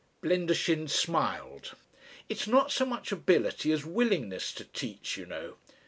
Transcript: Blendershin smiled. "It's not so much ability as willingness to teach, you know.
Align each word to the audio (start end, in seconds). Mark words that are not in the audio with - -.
Blendershin 0.23 0.87
smiled. 0.89 1.75
"It's 2.27 2.47
not 2.47 2.71
so 2.71 2.87
much 2.87 3.11
ability 3.11 3.71
as 3.71 3.85
willingness 3.85 4.51
to 4.53 4.63
teach, 4.65 5.15
you 5.15 5.27
know. 5.27 5.57